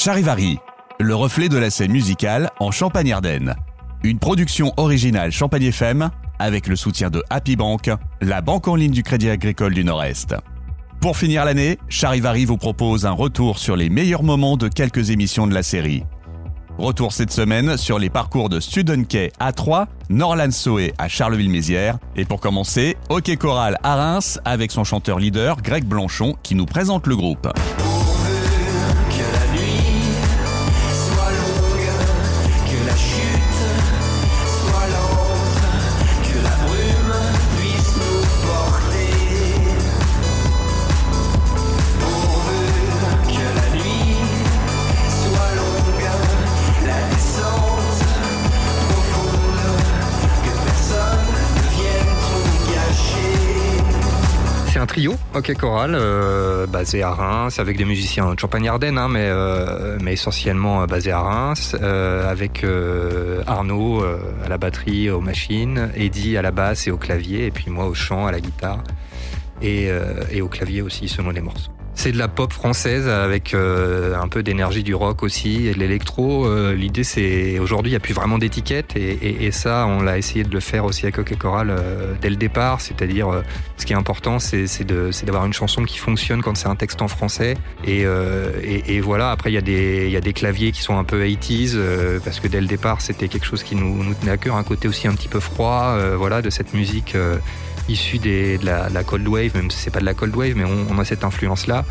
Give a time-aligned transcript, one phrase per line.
[0.00, 0.60] Charivari,
[1.00, 3.56] le reflet de la scène musicale en Champagne-Ardenne.
[4.04, 7.90] Une production originale Champagne FM avec le soutien de Happy Bank,
[8.20, 10.36] la banque en ligne du Crédit Agricole du Nord-Est.
[11.00, 15.48] Pour finir l'année, Charivari vous propose un retour sur les meilleurs moments de quelques émissions
[15.48, 16.04] de la série.
[16.78, 21.98] Retour cette semaine sur les parcours de Studenkey à 3, Norland Soé à Charleville-Mézières.
[22.14, 26.66] Et pour commencer, Hockey Choral à Reims avec son chanteur leader Greg Blanchon qui nous
[26.66, 27.48] présente le groupe.
[55.06, 60.14] Ok choral, euh, basé à Reims, avec des musiciens de Champagne-Ardenne, hein, mais, euh, mais
[60.14, 62.64] essentiellement euh, basé à Reims, avec
[63.46, 64.02] Arnaud
[64.44, 67.86] à la batterie, aux machines, Eddie à la basse et au clavier, et puis moi
[67.86, 68.82] au chant, à la guitare,
[69.62, 69.88] et,
[70.30, 71.77] et au clavier aussi selon les morceaux.
[71.98, 75.80] C'est de la pop française avec euh, un peu d'énergie du rock aussi et de
[75.80, 76.46] l'électro.
[76.46, 80.16] Euh, l'idée, c'est aujourd'hui, il n'y a plus vraiment d'étiquette et, et, ça, on l'a
[80.16, 82.80] essayé de le faire aussi avec Hockey Choral euh, dès le départ.
[82.80, 83.42] C'est-à-dire,
[83.78, 84.84] ce qui est important, c'est
[85.24, 87.56] d'avoir une chanson qui fonctionne quand c'est un texte en français.
[87.84, 91.04] Et, et voilà, après, il y, a des, y a des claviers qui sont un
[91.04, 94.36] peu 80s parce que dès le départ, c'était quelque chose qui nous, nous tenait à
[94.36, 97.16] cœur, un côté aussi un petit peu froid, voilà, de cette musique
[97.88, 100.98] issu de, la, cold wave, même si c'est pas de la cold wave, mais on,
[100.98, 101.84] a cette influence-là.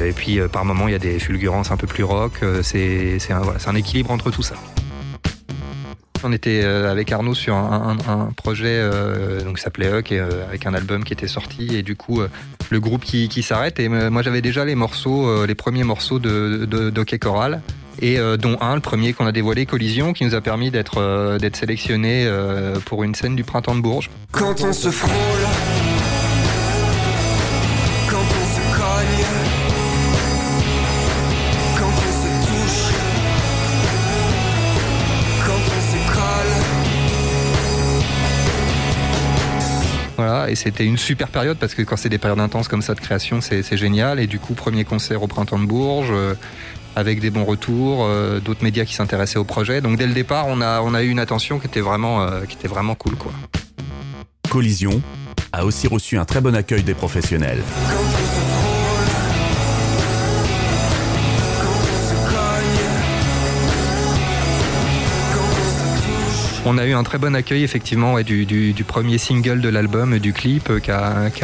[0.00, 2.32] Et puis euh, par moment, il y a des fulgurances un peu plus rock.
[2.42, 4.54] Euh, c'est un, équilibre entre tout ça.
[6.22, 7.96] On était euh, avec Arnaud sur un,
[8.36, 8.88] projet
[9.44, 12.20] donc qui s'appelait Huck, avec un album qui était sorti et du coup
[12.70, 17.16] le groupe qui, s'arrête et moi j'avais déjà les morceaux, les premiers morceaux de, de,
[17.18, 17.60] Choral
[18.00, 20.98] et euh, dont un, le premier qu'on a dévoilé, Collision, qui nous a permis d'être
[20.98, 24.10] euh, d'être sélectionné euh, pour une scène du printemps de Bourges.
[24.32, 25.12] Quand on se frôle,
[28.10, 29.24] quand on se cogne,
[31.78, 32.94] quand on se touche,
[35.46, 36.54] quand on se colle.
[40.16, 42.94] Voilà, et c'était une super période parce que quand c'est des périodes intenses comme ça
[42.94, 44.20] de création, c'est génial.
[44.20, 46.12] Et du coup, premier concert au printemps de Bourges
[46.96, 49.80] avec des bons retours, euh, d'autres médias qui s'intéressaient au projet.
[49.80, 52.68] Donc dès le départ, on a, eu une attention qui était vraiment, euh, qui était
[52.68, 53.16] vraiment cool.
[53.16, 53.32] Quoi.
[54.48, 55.02] Collision
[55.52, 57.62] a aussi reçu un très bon accueil des professionnels.
[66.66, 70.70] On a eu un très bon accueil effectivement du, premier single de l'album, du clip
[70.70, 70.90] euh, qui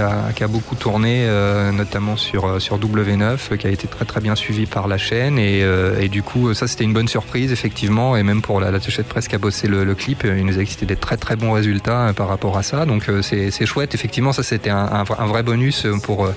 [0.00, 4.34] a, beaucoup tourné, euh, notamment sur, euh, sur W9, qui a été très très bien
[4.34, 5.38] suivi par la chaîne.
[5.38, 8.16] Et, du coup, ça c'était une bonne surprise effectivement.
[8.16, 10.86] Et même pour la, la presse qui a bossé le, clip, il nous a existé
[10.86, 12.86] des très très bons résultats par rapport à ça.
[12.86, 13.94] Donc c'est chouette.
[13.94, 16.32] Effectivement, ça c'était un, vrai bonus pour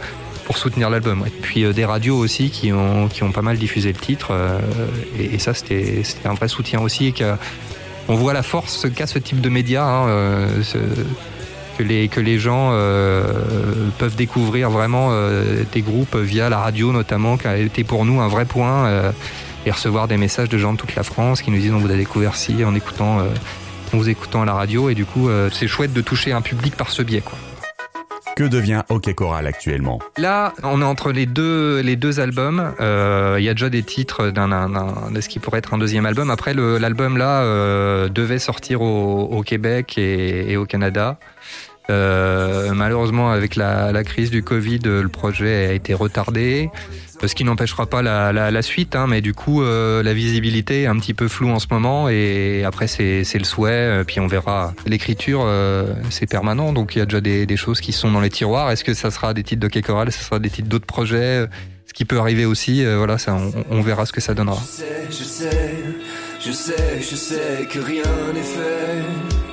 [0.57, 1.23] soutenir l'album.
[1.25, 4.33] Et puis des radios aussi qui ont, qui ont pas mal diffusé le titre.
[5.17, 7.13] et, ça, c'était un vrai soutien aussi
[8.07, 10.47] on voit la force qu'a ce type de média, hein, euh,
[11.77, 13.23] que, les, gens euh,
[13.97, 18.21] peuvent découvrir vraiment euh, des groupes via la radio notamment, qui a été pour nous
[18.21, 18.89] un vrai point,
[19.65, 21.91] et recevoir des messages de gens de toute la France qui nous disent on vous
[21.91, 25.67] a découvert si en écoutant, en vous écoutant à la radio, et du coup c'est
[25.67, 27.23] chouette de toucher un public par ce biais.
[28.35, 29.99] Que devient Hockey Choral actuellement?
[30.17, 32.73] Là, on est entre les deux, albums.
[32.79, 36.31] Euh, il y a déjà des titres de ce qui pourrait être un deuxième album.
[36.31, 41.17] Après, l'album là euh, devait sortir au, Québec et, au Canada.
[41.89, 46.69] Euh, malheureusement, avec la, la, crise du Covid, le projet a été retardé
[47.27, 50.97] ce qui n'empêchera pas la, suite, hein, mais du coup, euh, la visibilité est un
[50.97, 54.73] petit peu floue en ce moment, et après, c'est le souhait, euh, puis on verra.
[54.85, 58.31] L'écriture, euh, c'est permanent, donc il y a déjà des, choses qui sont dans les
[58.31, 58.71] tiroirs.
[58.71, 61.47] Est-ce que ça sera des titres de Kekoral, ce sera des titres d'autres projets
[61.85, 63.37] ce qui peut arriver aussi, voilà, ça,
[63.69, 64.57] on, verra ce que ça donnera.
[65.11, 65.75] Je sais,
[66.43, 68.01] je sais, je sais que rien
[68.33, 69.52] n'est fait,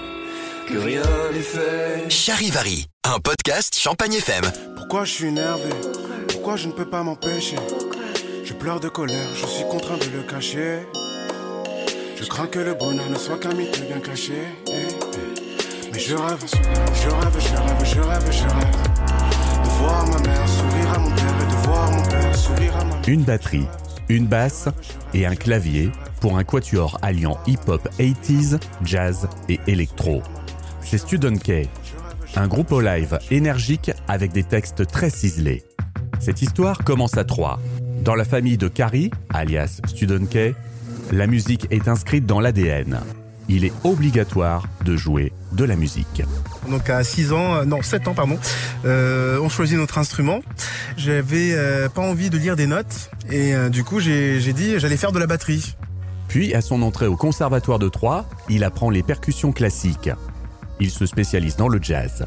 [0.71, 1.03] que rien
[1.33, 2.09] n'est fait.
[2.11, 4.45] Charivari, un podcast Champagne FM.
[4.77, 5.71] Pourquoi je suis énervé?
[6.29, 7.57] Pourquoi je ne peux pas m'empêcher?
[8.45, 10.87] Je pleure de colère, je suis contraint de le cacher.
[12.21, 14.43] Je crains que le bonheur ne soit qu'un mythe bien caché.
[15.93, 19.65] Mais je rêve, je rêve, je rêve, je rêve, je rêve.
[19.65, 22.85] De voir ma mère sourire à mon père et de voir mon père sourire à
[22.85, 23.09] ma mère.
[23.09, 23.67] Une batterie,
[24.09, 24.69] une basse
[25.15, 25.91] et un clavier
[26.21, 30.23] pour un quatuor alliant hip-hop 80s, jazz et électro.
[30.91, 31.69] C'est Student K,
[32.35, 35.63] un groupe au live énergique avec des textes très ciselés.
[36.19, 37.61] Cette histoire commence à Troyes,
[38.03, 40.53] Dans la famille de Carrie, alias Student K,
[41.13, 42.99] la musique est inscrite dans l'ADN.
[43.49, 46.25] Il est obligatoire de jouer de la musique.
[46.69, 48.37] Donc à 6 ans, euh, non 7 ans pardon,
[48.85, 50.41] euh, on choisit notre instrument.
[50.97, 54.81] J'avais euh, pas envie de lire des notes et euh, du coup j'ai j'ai dit
[54.81, 55.77] j'allais faire de la batterie.
[56.31, 60.11] Puis, à son entrée au Conservatoire de Troyes, il apprend les percussions classiques.
[60.81, 62.25] Il se spécialise dans le jazz.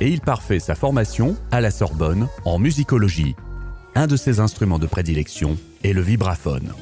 [0.00, 3.34] Et il parfait sa formation à la Sorbonne en musicologie.
[3.94, 6.72] Un de ses instruments de prédilection est le vibraphone.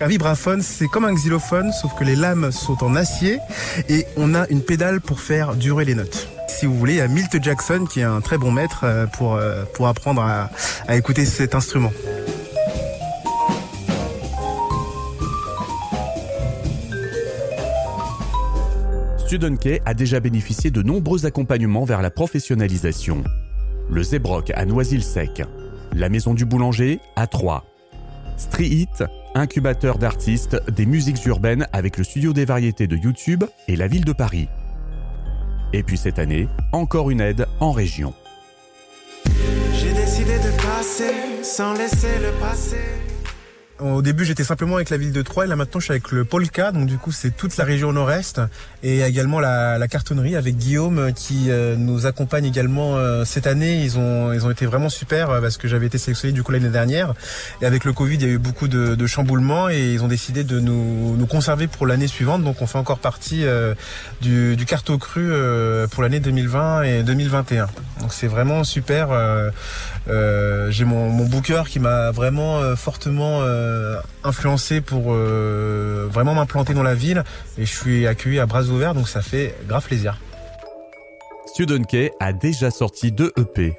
[0.00, 3.40] Un vibraphone, c'est comme un xylophone, sauf que les lames sont en acier
[3.88, 6.28] et on a une pédale pour faire durer les notes.
[6.48, 9.06] Si vous voulez, il y a Milt Jackson qui est un très bon maître euh,
[9.06, 11.92] pour, euh, pour apprendre à écouter cet instrument.
[19.28, 23.22] Student K a déjà bénéficié de nombreux accompagnements vers la professionnalisation.
[23.90, 25.42] Le Zebrock à Noisy-le-Sec,
[25.92, 27.62] la Maison du Boulanger à Troyes,
[28.38, 28.86] Street,
[29.34, 34.06] incubateur d'artistes des musiques urbaines avec le studio des variétés de YouTube et la ville
[34.06, 34.48] de Paris.
[35.74, 38.14] Et puis cette année, encore une aide en région.
[39.74, 42.78] J'ai décidé de passer sans laisser le passé.
[43.80, 45.46] Au début, j'étais simplement avec la ville de Troyes.
[45.46, 46.72] Là, maintenant, je suis avec le Polka.
[46.72, 48.40] Donc, du coup, c'est toute la région nord-est
[48.82, 53.46] et également la, la cartonnerie avec Guillaume euh, qui euh, nous accompagne également euh, cette
[53.46, 53.84] année.
[53.84, 56.50] Ils ont, ils ont été vraiment super euh, parce que j'avais été sélectionné du coup
[56.50, 57.14] l'année dernière.
[57.62, 60.08] Et avec le Covid, il y a eu beaucoup de, de chamboulements et ils ont
[60.08, 62.42] décidé de nous, nous conserver pour l'année suivante.
[62.42, 63.74] Donc, on fait encore partie euh,
[64.20, 65.30] du, du carto cru
[65.92, 67.68] pour l'année 2020 et 2021.
[68.00, 69.08] Donc, c'est vraiment super.
[70.08, 76.82] J'ai mon, mon booker qui m'a vraiment fortement euh, influencé pour euh, vraiment m'implanter dans
[76.82, 77.24] la ville
[77.58, 80.18] et je suis accueilli à bras ouverts donc ça fait grave plaisir.
[81.46, 83.76] Student K a déjà sorti deux EP.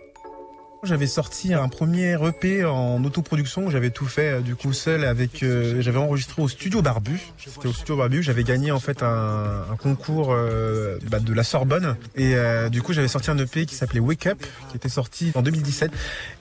[0.82, 5.04] J'avais sorti un premier EP en autoproduction où j'avais tout fait euh, du coup seul
[5.04, 7.20] avec euh, j'avais enregistré au studio Barbu.
[7.38, 11.44] C'était au studio Barbu, j'avais gagné en fait un, un concours euh, bah, de la
[11.44, 11.98] Sorbonne.
[12.16, 15.34] Et euh, du coup j'avais sorti un EP qui s'appelait Wake Up qui était sorti
[15.36, 15.92] en 2017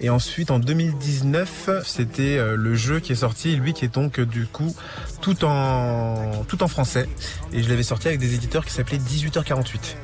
[0.00, 3.56] et ensuite en 2019 c'était euh, le jeu qui est sorti.
[3.56, 4.72] Lui qui est donc euh, du coup
[5.20, 7.08] tout en tout en français.
[7.52, 9.96] Et je l'avais sorti avec des éditeurs qui s'appelaient 18h48.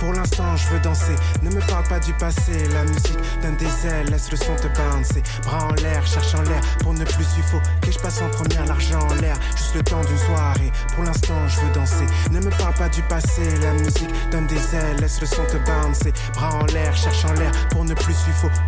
[0.00, 1.14] Pour l'instant, je veux danser.
[1.42, 2.52] Ne me parle pas du passé.
[2.72, 5.22] La musique donne des ailes, laisse le son te bouncer.
[5.42, 6.60] Bras en l'air, cherche en l'air.
[6.80, 7.26] Pour ne plus
[7.82, 9.36] que je passe en première, l'argent en l'air.
[9.56, 10.72] Juste le temps d'une soirée.
[10.94, 12.06] Pour l'instant, je veux danser.
[12.30, 13.42] Ne me parle pas du passé.
[13.60, 16.12] La musique donne des ailes, laisse le son te bouncer.
[16.32, 17.52] Bras en l'air, cherche en l'air.
[17.70, 18.16] Pour ne plus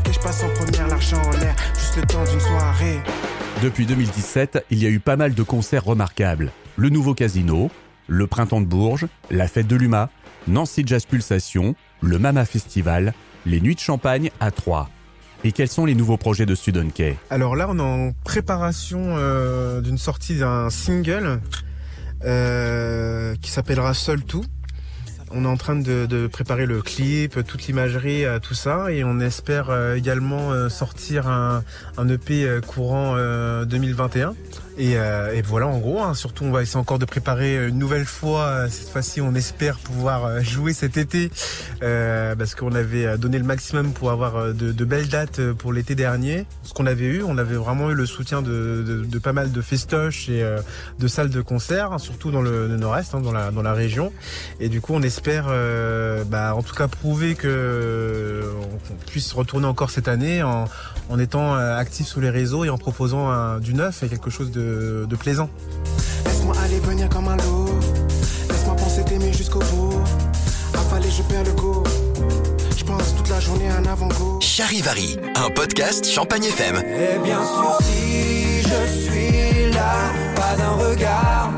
[0.05, 1.56] que je passe en première, l'argent en l'air.
[1.75, 3.00] Juste le temps d'une soirée.
[3.62, 6.52] Depuis 2017, il y a eu pas mal de concerts remarquables.
[6.76, 7.70] Le nouveau casino,
[8.06, 10.11] le printemps de Bourges, la fête de l'UMA,
[10.49, 13.15] Nancy Jazz Pulsation, le Mama Festival,
[13.47, 14.89] les Nuits de Champagne à Troyes.
[15.44, 16.89] Et quels sont les nouveaux projets de Student
[17.31, 21.41] Alors là, on est en préparation euh, d'une sortie d'un single
[22.25, 24.44] euh, qui s'appellera Seul Tout.
[25.35, 29.19] On est en train de, préparer le clip, toute l'imagerie, euh, tout ça, et on
[29.19, 31.62] espère également sortir un,
[32.09, 34.35] EP courant euh, 2021.
[34.78, 37.78] Et, euh, et voilà, en gros, hein, surtout on va essayer encore de préparer une
[37.78, 38.44] nouvelle fois.
[38.44, 41.30] euh, Cette fois-ci, on espère pouvoir euh, jouer cet été,
[41.82, 46.46] euh, parce qu'on avait donné le maximum pour avoir de, belles dates pour l'été dernier.
[46.62, 49.52] Ce qu'on avait eu, on avait vraiment eu le soutien de, de, de pas mal
[49.52, 50.42] de festoches et
[50.98, 53.74] de salles de concert, hein, surtout dans le, le nord-est, hein, dans, la, dans la
[53.74, 54.12] région.
[54.58, 55.46] Et du coup, on espère,
[56.26, 58.43] bah, en tout cas, prouver que
[58.91, 60.67] on puisse retourner encore cette année en,
[61.19, 64.61] étant actif sur les réseaux et en proposant du neuf et quelque chose de,
[65.06, 65.48] de plaisant.
[66.24, 67.69] Laisse-moi aller venir comme un loup.
[68.50, 70.00] Laisse-moi penser t'aimer jusqu'au bout.
[70.74, 71.82] Avalé, je perds le goût.
[72.76, 74.38] Je pense toute la journée à un avant-goût.
[74.40, 76.76] Charivari, un podcast Champagne FM.
[76.76, 79.94] Et bien sûr, si je suis là,
[80.34, 81.52] pas d'un regard,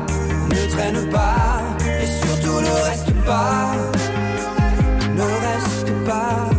[0.49, 3.71] ne traîne pas, et surtout ne reste pas,
[5.15, 6.54] ne reste pas.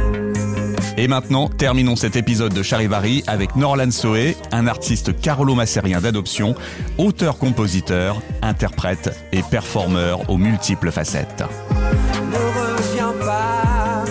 [0.98, 6.54] Et maintenant, terminons cet épisode de Charivari avec Norlan Soé, un artiste carolo-massérien d'adoption,
[6.96, 11.44] auteur-compositeur, interprète et performeur aux multiples facettes.
[12.30, 14.04] Ne reviens pas,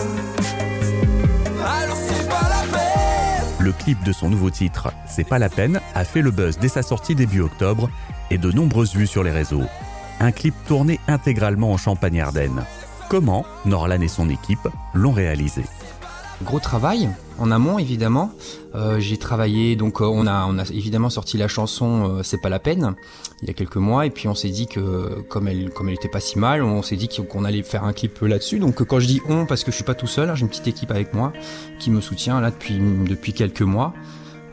[1.60, 3.56] alors c'est pas la peine.
[3.60, 6.68] Le clip de son nouveau titre, C'est pas la peine, a fait le buzz dès
[6.68, 7.90] sa sortie début octobre
[8.30, 9.64] et de nombreuses vues sur les réseaux.
[10.20, 12.64] Un clip tourné intégralement en Champagne-Ardenne.
[13.10, 15.64] Comment Norlan et son équipe l'ont réalisé
[16.46, 17.10] Gros travail
[17.40, 18.32] en amont évidemment.
[18.76, 22.40] Euh, j'ai travaillé donc euh, on a on a évidemment sorti la chanson euh, c'est
[22.40, 22.94] pas la peine
[23.42, 25.96] il y a quelques mois et puis on s'est dit que comme elle comme elle
[25.96, 29.00] était pas si mal on s'est dit qu'on allait faire un clip là-dessus donc quand
[29.00, 30.92] je dis on parce que je suis pas tout seul hein, j'ai une petite équipe
[30.92, 31.34] avec moi
[31.80, 33.94] qui me soutient là depuis depuis quelques mois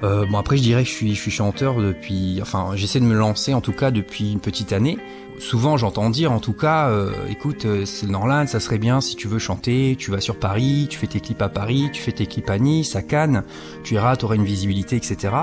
[0.02, 3.54] Euh, bon après je dirais que je suis, chanteur depuis, enfin j'essaie de me lancer
[3.54, 4.98] en tout cas depuis une petite année.
[5.38, 9.00] Souvent j'entends dire en tout cas, euh, écoute euh, c'est le Norland, ça serait bien
[9.00, 12.02] si tu veux chanter, tu vas sur Paris, tu fais tes clips à Paris, tu
[12.02, 13.44] fais tes clips à Nice, à Cannes,
[13.84, 15.34] tu iras, tu auras une visibilité etc.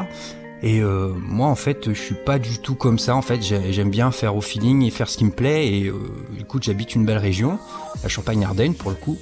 [0.62, 3.16] Et euh, moi, en fait, je suis pas du tout comme ça.
[3.16, 5.68] En fait, j'aime bien faire au feeling et faire ce qui me plaît.
[5.68, 5.96] Et euh,
[6.40, 7.60] écoute, j'habite une belle région,
[8.04, 9.18] la Champagne-Ardenne pour le coup.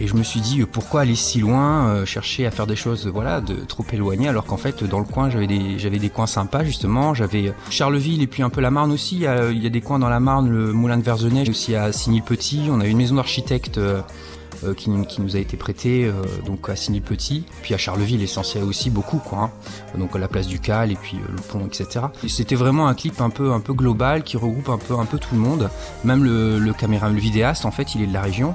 [0.00, 3.06] Et je me suis dit, pourquoi aller si loin, euh, chercher à faire des choses,
[3.06, 6.26] voilà, de trop éloignées, alors qu'en fait, dans le coin, j'avais des, j'avais des coins
[6.26, 7.14] sympas justement.
[7.14, 9.16] J'avais Charleville et puis un peu la Marne aussi.
[9.16, 11.48] Il y a, il y a des coins dans la Marne, le Moulin de Verzenay,
[11.50, 12.68] aussi à Signy-Petit.
[12.70, 13.78] On a une maison d'architecte
[14.64, 16.12] euh, qui, nous a été prêté euh,
[16.44, 19.38] donc à Signy Petit, puis à Charleville essentiel aussi beaucoup quoi.
[19.94, 19.98] Hein.
[19.98, 22.06] Donc à la place du Cal et puis euh, le pont etc.
[22.26, 25.18] C'était vraiment un clip un peu un peu global qui regroupe un peu un peu
[25.18, 25.70] tout le monde.
[26.04, 28.54] Même le, le caméra, le vidéaste en fait il est de la région.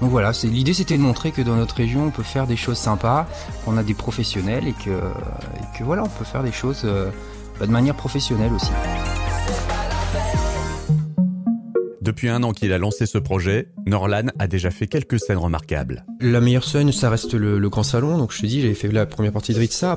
[0.00, 2.78] Donc voilà, l'idée c'était de montrer que dans notre région on peut faire des choses
[2.78, 3.26] sympas,
[3.64, 6.84] qu'on a des professionnels et que, et que voilà on peut faire des choses
[7.60, 8.72] bah, de manière professionnelle aussi.
[12.04, 16.04] Depuis un an qu'il a lancé ce projet, Norlan a déjà fait quelques scènes remarquables.
[16.20, 18.18] La meilleure scène, ça reste le, le grand salon.
[18.18, 19.96] Donc je te dis, j'avais fait la première partie de Ritza.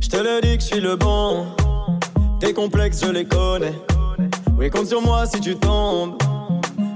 [0.00, 1.44] Je te le dis que je suis le bon.
[2.40, 3.74] Tes complexes, je les connais.
[4.58, 6.14] Oui, compte sur moi si tu tombes.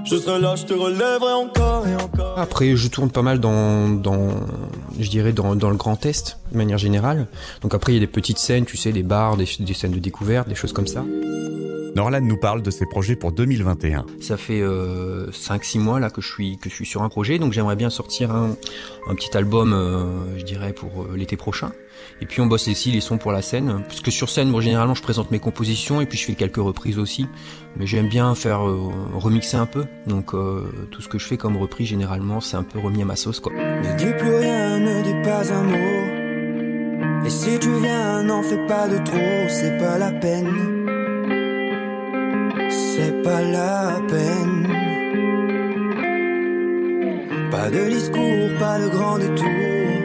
[0.05, 2.39] Je serai là, je te relèverai encore et encore.
[2.39, 4.29] Après, je tourne pas mal dans, dans
[4.99, 7.27] je dirais, dans, dans le Grand Est, de manière générale.
[7.61, 9.91] Donc après, il y a des petites scènes, tu sais, des bars, des, des scènes
[9.91, 11.03] de découverte, des choses comme ça.
[11.95, 14.05] Norlan nous parle de ses projets pour 2021.
[14.19, 17.39] Ça fait euh, 5-6 mois là que je suis que je suis sur un projet,
[17.39, 18.57] donc j'aimerais bien sortir un,
[19.07, 21.71] un petit album, euh, je dirais pour euh, l'été prochain.
[22.19, 24.59] Et puis on bosse aussi les sons pour la scène, parce que sur scène, moi
[24.59, 27.27] généralement je présente mes compositions et puis je fais quelques reprises aussi.
[27.77, 31.37] Mais j'aime bien faire euh, remixer un peu, donc euh, tout ce que je fais
[31.37, 33.53] comme reprise généralement c'est un peu remis à ma sauce quoi.
[33.53, 37.25] Ne dis plus rien, ne dis pas un mot.
[37.25, 40.74] Et si tu viens, n'en fais pas de trop, c'est pas la peine
[42.95, 44.67] c'est pas la peine.
[47.51, 49.95] Pas de discours, pas de grand détour.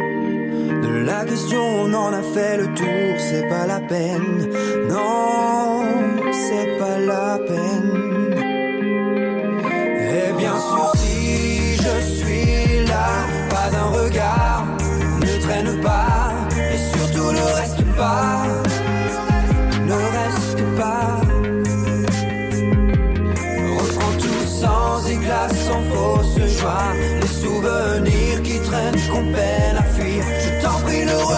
[0.85, 4.49] De la question, on en a fait le tour, c'est pas la peine.
[4.89, 5.70] Non,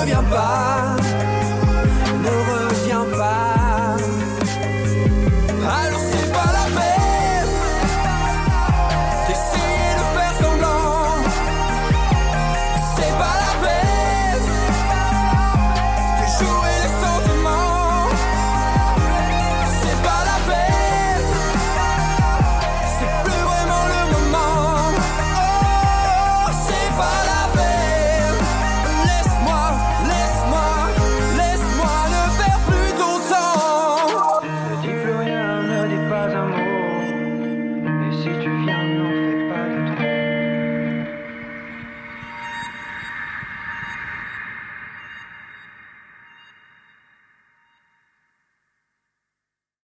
[0.00, 0.96] reviens pas.